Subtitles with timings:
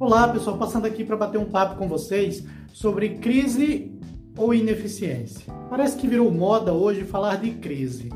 [0.00, 3.92] Olá, pessoal, passando aqui para bater um papo com vocês sobre crise
[4.36, 5.52] ou ineficiência.
[5.68, 8.08] Parece que virou moda hoje falar de crise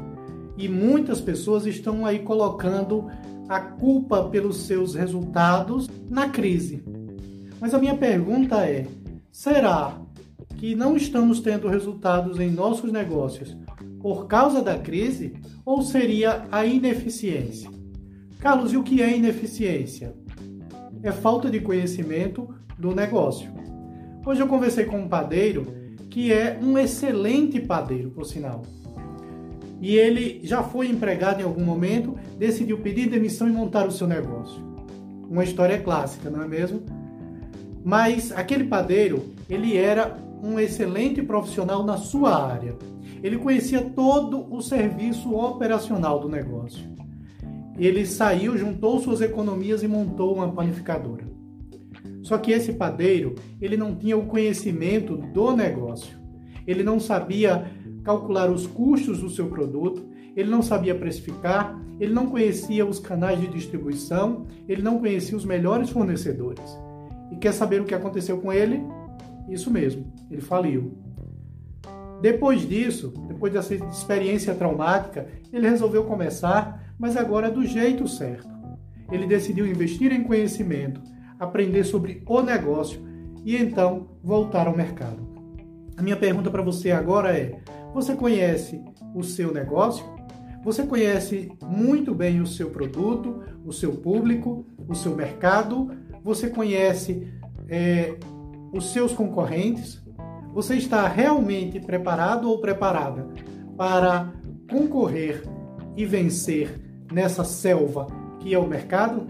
[0.56, 3.11] e muitas pessoas estão aí colocando
[3.48, 6.84] a culpa pelos seus resultados na crise.
[7.61, 8.86] Mas a minha pergunta é:
[9.32, 10.00] será
[10.58, 13.57] que não estamos tendo resultados em nossos negócios
[14.00, 17.68] por causa da crise ou seria a ineficiência?
[18.39, 20.14] Carlos, e o que é ineficiência?
[21.02, 22.48] É falta de conhecimento
[22.79, 23.50] do negócio.
[24.24, 25.66] Hoje eu conversei com um padeiro
[26.08, 28.62] que é um excelente padeiro, por sinal.
[29.80, 34.06] E ele já foi empregado em algum momento, decidiu pedir demissão e montar o seu
[34.06, 34.62] negócio.
[35.28, 36.83] Uma história clássica, não é mesmo?
[37.84, 42.77] Mas aquele padeiro, ele era um excelente profissional na sua área.
[43.22, 46.92] Ele conhecia todo o serviço operacional do negócio
[47.78, 51.25] ele saiu, juntou suas economias e montou uma panificadora.
[52.23, 56.17] Só que esse padeiro, ele não tinha o conhecimento do negócio.
[56.67, 57.67] Ele não sabia
[58.05, 60.05] calcular os custos do seu produto,
[60.37, 65.45] ele não sabia precificar, ele não conhecia os canais de distribuição, ele não conhecia os
[65.45, 66.78] melhores fornecedores.
[67.31, 68.83] E quer saber o que aconteceu com ele?
[69.48, 70.93] Isso mesmo, ele faliu.
[72.20, 78.48] Depois disso, depois dessa experiência traumática, ele resolveu começar mas agora do jeito certo.
[79.11, 81.03] Ele decidiu investir em conhecimento,
[81.36, 83.03] aprender sobre o negócio
[83.44, 85.28] e então voltar ao mercado.
[85.97, 87.58] A minha pergunta para você agora é:
[87.92, 88.80] você conhece
[89.16, 90.05] o seu negócio?
[90.64, 95.91] Você conhece muito bem o seu produto, o seu público, o seu mercado?
[96.22, 97.27] Você conhece
[97.69, 98.16] é,
[98.72, 100.00] os seus concorrentes?
[100.53, 103.27] Você está realmente preparado ou preparada
[103.77, 104.31] para
[104.70, 105.42] concorrer
[105.97, 106.78] e vencer
[107.11, 108.06] nessa selva
[108.39, 109.27] que é o mercado?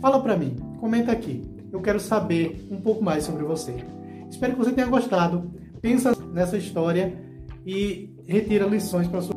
[0.00, 1.42] Fala para mim, comenta aqui.
[1.72, 3.74] Eu quero saber um pouco mais sobre você.
[4.30, 5.50] Espero que você tenha gostado.
[5.80, 7.18] Pensa nessa história
[7.66, 9.34] e retira lições para sua